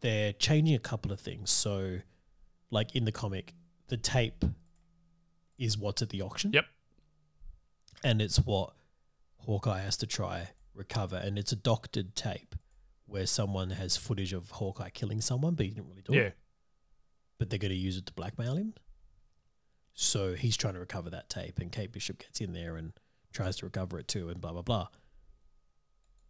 [0.01, 1.51] They're changing a couple of things.
[1.51, 1.99] So,
[2.71, 3.53] like in the comic,
[3.87, 4.43] the tape
[5.57, 6.51] is what's at the auction.
[6.53, 6.65] Yep.
[8.03, 8.73] And it's what
[9.45, 11.15] Hawkeye has to try recover.
[11.17, 12.55] And it's a doctored tape
[13.05, 16.21] where someone has footage of Hawkeye killing someone, but he didn't really do Yeah.
[16.21, 16.37] it.
[17.37, 18.73] But they're going to use it to blackmail him.
[19.93, 22.91] So he's trying to recover that tape, and Kate Bishop gets in there and
[23.31, 24.87] tries to recover it too, and blah blah blah.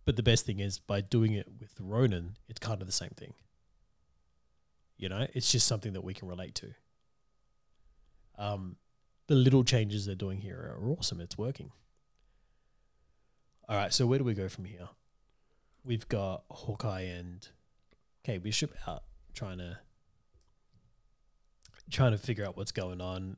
[0.05, 3.09] But the best thing is by doing it with Ronin, it's kind of the same
[3.17, 3.33] thing.
[4.97, 6.73] You know, it's just something that we can relate to.
[8.37, 8.77] Um,
[9.27, 11.19] the little changes they're doing here are awesome.
[11.19, 11.71] It's working.
[13.67, 14.89] All right, so where do we go from here?
[15.83, 17.47] We've got Hawkeye and
[18.23, 19.79] Kate Bishop out trying to
[21.91, 23.37] trying to figure out what's going on.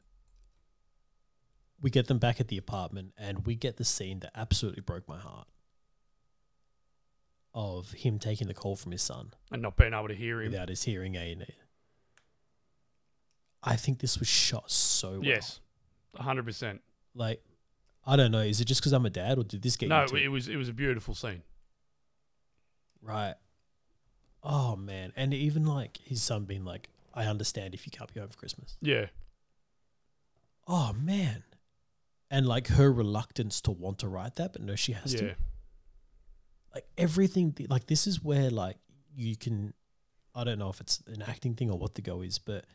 [1.81, 5.07] We get them back at the apartment and we get the scene that absolutely broke
[5.07, 5.47] my heart
[7.53, 10.51] of him taking the call from his son And not being able to hear him.
[10.51, 11.45] without his hearing aid.
[13.63, 15.23] I think this was shot so well.
[15.23, 15.59] Yes.
[16.15, 16.81] hundred percent.
[17.15, 17.43] Like,
[18.09, 18.39] I don't know.
[18.39, 20.15] Is it just because I'm a dad or did this get No, you too?
[20.15, 21.43] it was it was a beautiful scene.
[23.01, 23.35] Right.
[24.43, 25.11] Oh, man.
[25.15, 28.37] And even like his son being like, I understand if you can't be home for
[28.37, 28.77] Christmas.
[28.81, 29.07] Yeah.
[30.67, 31.43] Oh, man.
[32.31, 35.19] And like her reluctance to want to write that, but no, she has Yeah.
[35.19, 35.35] to.
[36.75, 38.77] like everything like this is where like
[39.15, 39.73] you can
[40.35, 42.65] i don't know if it's an acting thing or what the go is but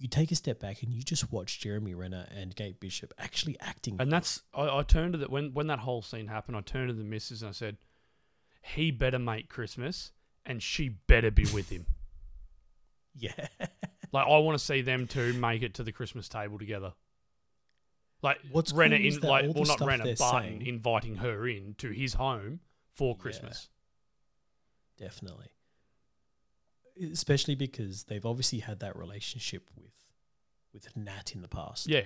[0.00, 3.56] you take a step back and you just watch jeremy renner and kate bishop actually
[3.60, 6.56] acting And that's I, I turned to that when when that whole scene happened.
[6.56, 7.76] I turned to the missus and I said,
[8.62, 10.10] "He better make Christmas,
[10.46, 11.86] and she better be with him.
[13.14, 13.48] yeah
[14.12, 16.92] like I want to see them two make it to the Christmas table together.
[18.22, 21.74] Like What's Renner cool is in like well not Renner, Barton saying- inviting her in
[21.78, 22.60] to his home
[22.94, 23.22] for Yeah.
[23.22, 23.68] Christmas.
[24.98, 25.48] definitely
[27.00, 29.92] especially because they've obviously had that relationship with
[30.72, 32.04] with nat in the past Yeah,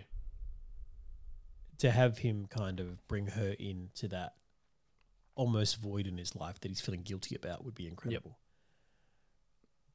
[1.79, 4.35] to have him kind of bring her into that
[5.35, 8.39] almost void in his life that he's feeling guilty about would be incredible.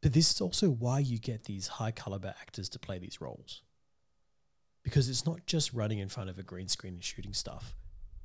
[0.01, 3.63] But this is also why you get these high caliber actors to play these roles.
[4.83, 7.75] Because it's not just running in front of a green screen and shooting stuff.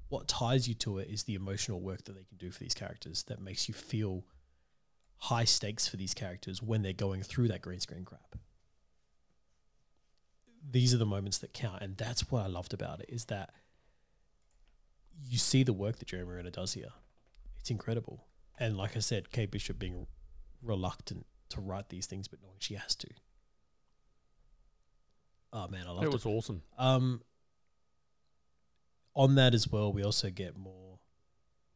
[0.08, 2.74] What ties you to it is the emotional work that they can do for these
[2.74, 4.24] characters that makes you feel
[5.18, 8.37] high stakes for these characters when they're going through that green screen crap
[10.70, 13.50] these are the moments that count and that's what i loved about it is that
[15.22, 16.90] you see the work that jeremy renner does here.
[17.61, 18.24] It's incredible.
[18.59, 20.07] And like i said kate bishop being
[20.62, 23.09] reluctant to write these things but knowing she has to.
[25.53, 26.62] Oh man i loved it it, was awesome.
[26.79, 27.22] um
[29.14, 30.98] on that as well we also get more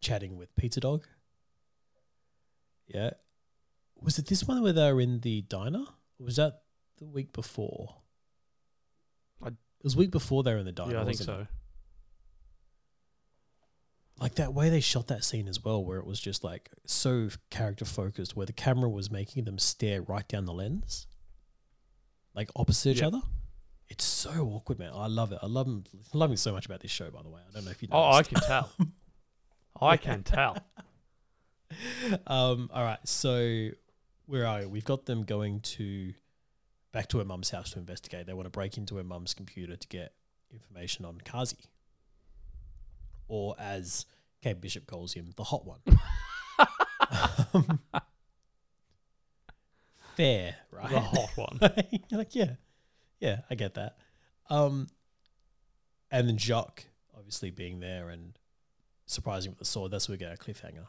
[0.00, 1.06] chatting with pizza dog.
[2.86, 3.10] Yeah
[4.00, 5.84] was it this one where they were in the diner
[6.18, 6.62] or was that
[6.98, 7.96] the week before
[9.42, 11.24] I- it was week before they were in the diner yeah, I think it?
[11.24, 11.46] so.
[14.20, 17.28] like that way they shot that scene as well where it was just like so
[17.50, 21.06] character focused where the camera was making them stare right down the lens
[22.34, 23.08] like opposite each Yep.
[23.08, 23.20] other
[23.88, 25.68] it's so awkward man i love it i love
[26.12, 28.10] loving so much about this show by the way i don't know if you Oh,
[28.12, 28.70] I can tell.
[29.80, 30.56] I can tell.
[32.26, 33.68] um all right so
[34.28, 36.12] where are we we've got them going to
[36.92, 39.74] back to her mum's house to investigate they want to break into her mum's computer
[39.76, 40.12] to get
[40.52, 41.56] information on kazi
[43.26, 44.06] or as
[44.42, 45.80] kate bishop calls him the hot one
[47.54, 47.80] Um,
[50.16, 51.58] fair right The hot one.
[52.10, 52.52] You're like, yeah,
[53.20, 53.96] yeah, I get that.
[54.50, 54.88] Um,
[56.10, 56.86] and then Jacques
[57.16, 58.38] obviously being there and
[59.06, 59.92] surprising with the sword.
[59.92, 60.86] That's where we get our cliffhanger.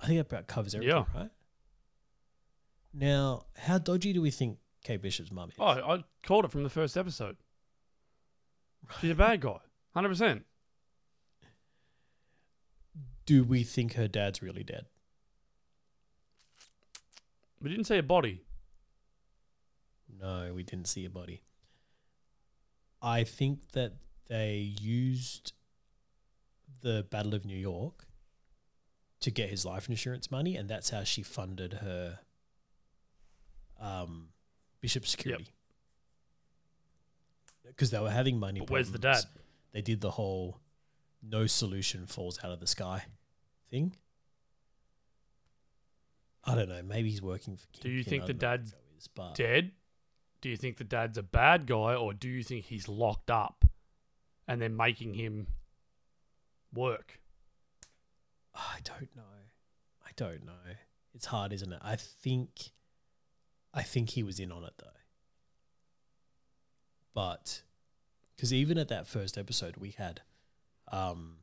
[0.00, 1.18] I think that about covers everything, Yeah.
[1.20, 1.30] right?
[2.92, 5.54] Now, how dodgy do we think Kate Bishop's mum is?
[5.58, 7.36] Oh, I called it from the first episode.
[9.00, 9.58] She's a bad guy.
[9.94, 10.44] Hundred percent.
[13.26, 14.86] Do we think her dad's really dead?
[17.60, 18.42] We didn't see a body.
[20.20, 21.42] No, we didn't see a body.
[23.00, 23.94] I think that
[24.28, 25.52] they used
[26.82, 28.06] the Battle of New York
[29.24, 32.18] to get his life insurance money, and that's how she funded her
[33.80, 34.28] um,
[34.82, 35.48] bishop security.
[37.66, 38.60] Because they were having money.
[38.60, 39.24] But where's the dad?
[39.72, 40.60] They did the whole
[41.22, 43.04] no solution falls out of the sky
[43.70, 43.96] thing.
[46.44, 46.82] I don't know.
[46.82, 47.66] Maybe he's working for.
[47.80, 49.70] Do you think the don't know what dad's is, but Dead?
[50.42, 53.64] Do you think the dad's a bad guy, or do you think he's locked up
[54.46, 55.46] and they're making him
[56.74, 57.18] work?
[58.54, 59.22] I don't know.
[60.04, 60.52] I don't know.
[61.14, 61.78] It's hard, isn't it?
[61.82, 62.70] I think,
[63.72, 64.86] I think he was in on it though.
[67.14, 67.62] But,
[68.34, 70.22] because even at that first episode, we had,
[70.90, 71.38] um,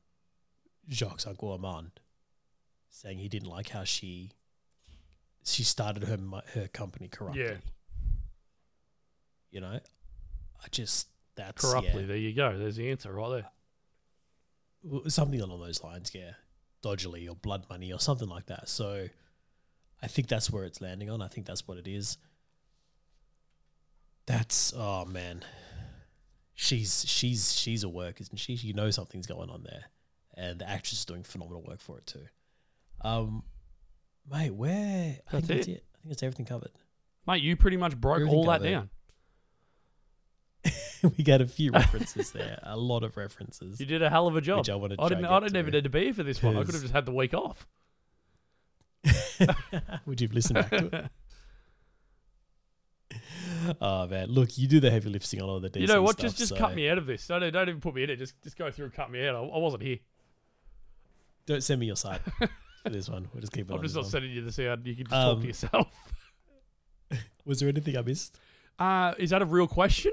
[0.90, 1.92] Jacques' uncle Armand
[2.90, 4.32] saying he didn't like how she,
[5.44, 6.18] she started her
[6.54, 7.58] her company corruptly.
[9.52, 9.80] You know,
[10.64, 12.02] I just that's Corruptly.
[12.02, 12.08] yeah.
[12.08, 12.58] There you go.
[12.58, 13.44] There's the answer right
[14.84, 15.10] there.
[15.10, 16.32] Something along those lines, yeah,
[16.82, 18.70] dodgily or blood money or something like that.
[18.70, 19.08] So,
[20.02, 21.22] I think that's where it's landing on.
[21.22, 22.18] I think that's what it is.
[24.28, 25.44] That's oh man,
[26.54, 28.54] she's she's she's a work, isn't she?
[28.54, 29.86] You know something's going on there,
[30.36, 32.26] and the actress is doing phenomenal work for it too.
[33.02, 33.44] Um,
[34.32, 35.72] mate, where I That's think that's it?
[35.72, 35.84] it.
[35.96, 36.72] I think it's everything covered.
[37.28, 38.90] Mate, you pretty much broke Everything all that down.
[41.18, 44.36] we got a few references there, a lot of references, You did a hell of
[44.36, 44.60] a job.
[44.60, 45.02] which I want to.
[45.02, 45.26] I didn't.
[45.26, 46.56] I didn't even need to be here for this one.
[46.58, 47.68] I could have just had the week off.
[50.06, 51.06] Would you have listened back to it?
[53.82, 56.14] Oh man, look, you do the heavy lifting on all the DC you know what?
[56.14, 57.28] stuff, Just just so cut me out of this.
[57.28, 58.16] Don't don't even put me in it.
[58.18, 59.36] Just just go through and cut me out.
[59.36, 60.00] I, I wasn't here.
[61.46, 62.22] Don't send me your side
[62.84, 63.28] for this one.
[63.34, 63.74] We'll just keep it.
[63.74, 64.12] I'm just not one.
[64.12, 64.86] sending you the sound.
[64.86, 65.88] You can just talk Um, to yourself.
[67.46, 68.38] Was there anything I missed?
[68.80, 70.12] Uh, is that a real question?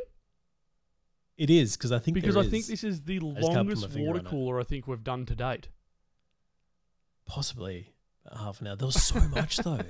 [1.39, 3.55] It is because I think Because I think this is the just can't put my
[3.55, 4.29] longest finger water on it.
[4.29, 5.69] cooler I think we've done to date.
[7.27, 7.95] possibly
[8.27, 8.77] about half an hour.
[8.77, 9.81] There was so much though.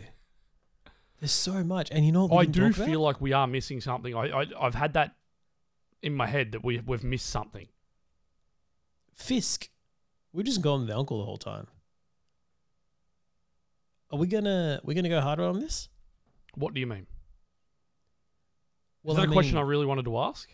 [1.20, 2.30] There's so much, and you know what?
[2.30, 2.86] We I didn't do talk about?
[2.88, 4.14] feel like we are missing something.
[4.14, 5.16] I, I I've had that
[6.02, 7.66] in my head that we we've missed something.
[9.14, 9.68] Fisk.
[10.32, 11.66] We're just going with the uncle the whole time.
[14.10, 15.88] Are we gonna we're gonna go harder on this?
[16.54, 17.06] What do you mean?
[19.04, 20.48] Is that I a question I mean, really wanted to ask?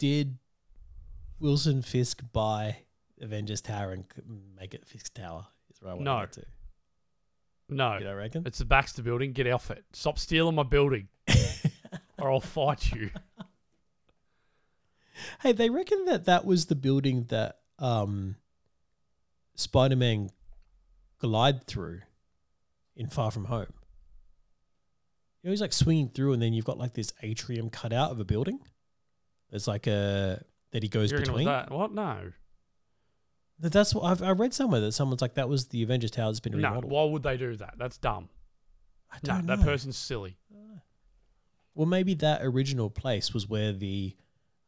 [0.00, 0.38] Did
[1.38, 2.78] Wilson Fisk buy
[3.20, 4.04] Avengers Tower and
[4.58, 5.46] make it Fisk Tower?
[5.72, 6.26] Is what I want No.
[6.26, 6.42] to.
[7.68, 8.42] No, You don't reckon?
[8.46, 9.32] it's the Baxter building.
[9.32, 9.84] Get off it.
[9.92, 11.06] Stop stealing my building,
[12.18, 13.10] or I'll fight you.
[15.42, 18.36] hey, they reckon that that was the building that um,
[19.54, 20.30] Spider-Man
[21.18, 22.00] glide through
[22.96, 23.72] in Far From Home.
[25.42, 28.10] You know, he's like swinging through, and then you've got like this atrium cut out
[28.10, 28.60] of a building.
[29.50, 31.46] There's like a that he goes You reckon it was between.
[31.46, 31.70] that?
[31.70, 31.92] What?
[31.92, 32.32] No,
[33.58, 36.30] That- That's what I've, I read somewhere that someone's like that was the Avengers Tower
[36.30, 36.68] that's been no.
[36.68, 36.92] remodeled.
[36.92, 37.74] Why would they do that?
[37.78, 38.28] That's dumb.
[39.12, 39.64] I No, don't that know.
[39.64, 40.36] person's silly.
[41.74, 44.16] Well, maybe that original place was where the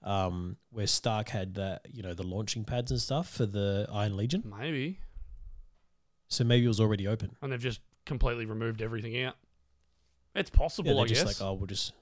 [0.02, 4.16] um where Stark had that you know the launching pads and stuff for the Iron
[4.16, 4.42] Legion.
[4.58, 4.98] Maybe,
[6.28, 7.36] So maybe it was already open.
[7.42, 9.36] and they've just completely removed everything out.
[10.34, 11.40] It's Yeah, possible, they're I just guess.
[11.40, 11.92] like, oh, we'll just,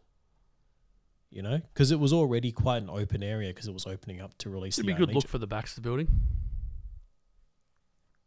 [1.30, 4.36] you know, because it was already quite an open area because it was opening up
[4.38, 5.14] to release It'd the be a good Legion.
[5.20, 6.08] look for the Baxter building.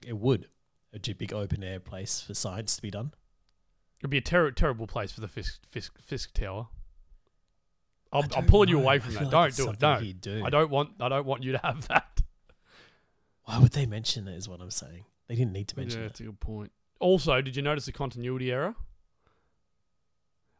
[0.06, 0.48] It would
[0.94, 3.13] A big open air place for science to be done.
[4.00, 6.68] It'd be a ter- terrible place for the Fisk Fisk, Fisk Tower.
[8.12, 9.26] I I'm, I'm don't pulling you away from feel that.
[9.26, 9.66] like Don't it's do it.
[9.66, 10.44] something No, he'd do.
[10.46, 10.92] I don't want.
[11.00, 12.22] I don't want you to have that.
[13.46, 14.36] Why would they mention it?
[14.38, 15.06] Is what I'm saying.
[15.28, 16.10] They didn't need to mention yeah, it.
[16.10, 16.72] that's a good point.
[17.00, 18.76] Also, did you notice the continuity error?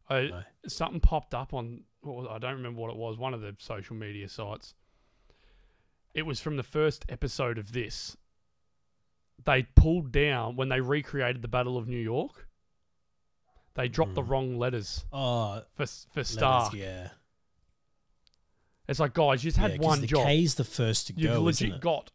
[0.10, 0.44] I, No.
[0.68, 1.82] Something popped up on.
[2.04, 3.18] Was, I don't remember what it was.
[3.18, 4.74] One of the social media sites.
[6.14, 8.18] It was from the first episode of this.
[9.46, 12.48] They pulled down when they recreated the Battle of New York.
[13.76, 14.30] They dropped the Mhm.
[14.30, 17.10] wrong letters Oh, for for letters, yeah.
[18.88, 20.26] It's like, guys, you just had Yeah, one the job.
[20.28, 21.82] K's the first to You've go, legit isn't it?
[21.82, 22.12] got.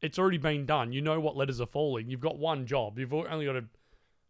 [0.00, 0.92] It's already been done.
[0.92, 2.08] You know what letters are falling.
[2.08, 2.98] You've got one job.
[2.98, 3.68] You've only got to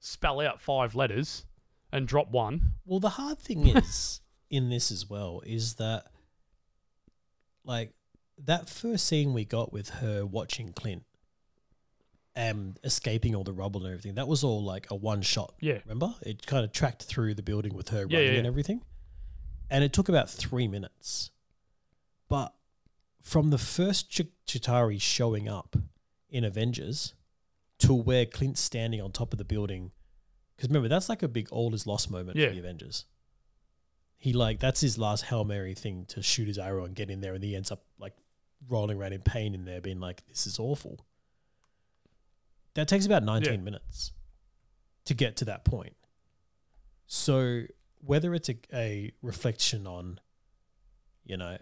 [0.00, 1.44] spell out five letters
[1.92, 2.76] and drop one.
[2.86, 4.20] Well, the hard thing is
[4.50, 6.06] in this as well is that,
[7.64, 7.92] like,
[8.44, 11.04] that first scene we got with her watching Clint
[12.36, 15.54] and escaping all the rubble and everything, that was all like a one shot.
[15.60, 15.78] Yeah.
[15.84, 16.14] Remember?
[16.22, 18.82] It kind of tracked through the building with her Yeah, running yeah, and everything.
[19.70, 21.30] And it took about three minutes.
[22.28, 22.54] But
[23.22, 25.76] from the first Ch- Chitauri showing up
[26.30, 27.14] in Avengers
[27.80, 29.90] to where Clint's standing on top of the building,
[30.56, 32.48] because remember, that's like a big all is lost moment Yeah.
[32.48, 33.04] for the Avengers.
[34.18, 37.20] He like that's his last hail mary thing to shoot his arrow and get in
[37.20, 38.14] there, and he ends up like
[38.68, 41.06] rolling around in pain in there, being like, "This is awful."
[42.74, 43.64] That takes about nineteen Yeah.
[43.64, 44.12] minutes
[45.06, 45.96] to get to that point.
[47.06, 47.62] So
[48.00, 50.20] whether it's a, a reflection on,
[51.24, 51.56] you know,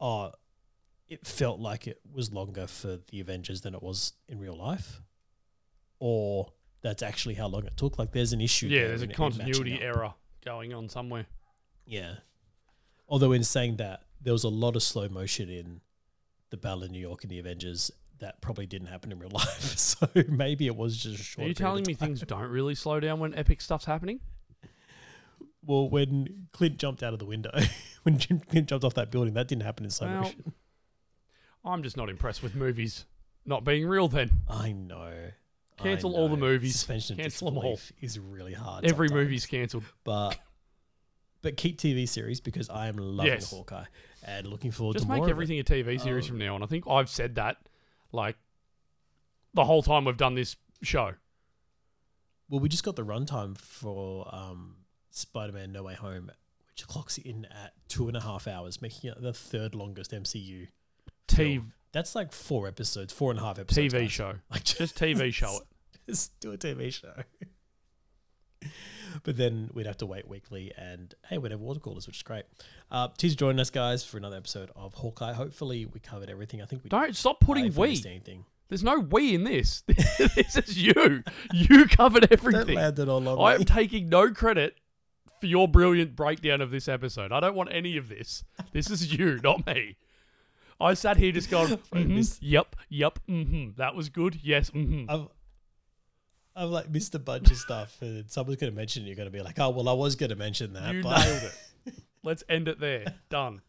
[0.00, 0.32] oh,
[1.08, 5.00] it felt like it was longer for the Avengers than it was in real life,
[5.98, 7.98] or that's actually how long it took.
[7.98, 8.66] Like, there's an issue.
[8.68, 10.14] Yeah, there there's a in- in matching continuity error
[10.44, 11.26] going on somewhere.
[11.86, 12.16] Yeah.
[13.08, 15.80] Although in saying that, there was a lot of slow motion in
[16.50, 19.74] the Battle of New York and the Avengers that probably didn't happen in real life.
[19.76, 21.44] So maybe it was just a short.
[21.44, 24.20] Are you telling me things don't really slow down when epic stuff's happening?
[25.64, 27.50] Well, when Clint jumped out of the window,
[28.04, 30.52] when Jim Clint jumped off that building, that didn't happen in slow Well, motion.
[31.64, 33.04] I'm just not impressed with movies
[33.44, 34.30] not being real then.
[34.48, 35.12] I know.
[35.78, 36.72] I Cancel all the movies.
[36.74, 38.84] Suspension Cancel 'em disbelief is really hard.
[38.86, 39.24] Every sometimes.
[39.24, 39.84] movie's cancelled.
[40.04, 40.38] but
[41.46, 43.50] but keep TV series because I am loving Yes.
[43.50, 43.84] Hawkeye
[44.24, 46.28] and looking forward Just to make more everything a TV series Oh.
[46.28, 46.62] from now on.
[46.62, 47.56] I think I've said that
[48.10, 48.36] like
[49.54, 51.12] the whole time we've done this show.
[52.48, 54.76] Well, we just got the runtime for um,
[55.10, 56.30] Spider-Man: No Way Home,
[56.72, 60.68] which clocks in at two and a half hours, making it the third longest MCU.
[61.28, 61.72] T- film.
[61.92, 63.94] That's like four episodes, four and a half episodes.
[63.94, 64.12] TV guys.
[64.12, 64.34] show.
[64.50, 65.62] Like Just TV show it.
[66.06, 67.14] Just do a TV show.
[69.22, 72.22] but then we'd have to wait weekly and hey, we'd have water coolers, which is
[72.22, 72.44] great.
[72.90, 75.32] Uh, T's joining us, guys, for another episode of Hawkeye.
[75.32, 76.62] Hopefully, we covered everything.
[76.62, 78.44] I think we Don't stop putting we anything.
[78.68, 79.82] There's no we in this.
[79.86, 81.22] this is you.
[81.52, 82.74] You covered everything.
[82.74, 84.76] landed all on I am taking no credit
[85.40, 87.32] for your brilliant breakdown of this episode.
[87.32, 88.42] I don't want any of this.
[88.72, 89.96] This is you, not me.
[90.80, 93.70] I sat here just going, I mhm, yep, yep, mm-hmm.
[93.78, 94.38] That was good.
[94.42, 95.10] Yes, mm-hmm.
[95.10, 95.28] I've,
[96.56, 99.02] I've like missed a bunch of stuff, and someone's going to mention.
[99.02, 101.02] it, You're going to be like, "Oh, well, I was going to mention that." You
[101.02, 101.94] but nailed it.
[102.24, 103.04] Let's end it there.
[103.28, 103.60] Done.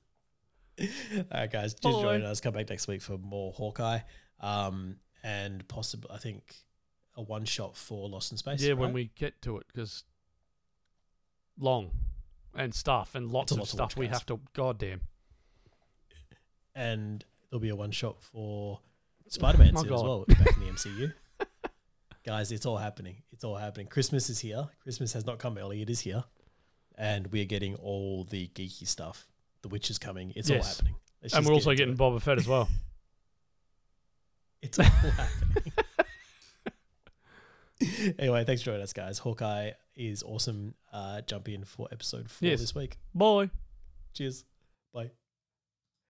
[0.79, 0.87] All
[1.33, 2.39] right, guys, just join us.
[2.39, 3.99] Come back next week for more Hawkeye,
[4.39, 6.55] um, and possibly, I think,
[7.15, 8.61] a one shot for Lost in Space.
[8.61, 10.03] yeah, when we get to it, because
[11.59, 11.91] long
[12.55, 14.15] and stuff and lots of lot stuff we guys.
[14.15, 14.39] have to.
[14.53, 15.01] Goddamn.
[16.75, 18.79] and there'll be a one shot for
[19.27, 21.13] Spider Man soon as well, back in the MCU.
[22.27, 23.15] Guys, it's all happening.
[23.31, 23.87] It's all happening.
[23.87, 24.67] Christmas is here.
[24.83, 25.81] Christmas has not come early.
[25.81, 26.25] It is here,
[26.97, 29.29] and we are getting all the geeky stuff.
[29.61, 30.33] The Witch is coming.
[30.35, 30.95] It's all happening.
[31.21, 31.97] Let's And we're also into getting it.
[31.97, 32.67] Boba Fett as well.
[34.61, 35.73] It's all happening.
[38.19, 39.19] anyway, thanks for joining us, guys.
[39.19, 40.73] Hawkeye is awesome.
[40.91, 42.59] Uh, jump in for episode four Yes.
[42.59, 42.97] this week.
[43.15, 43.49] Bye.
[44.13, 44.43] Cheers.
[44.93, 45.11] Bye.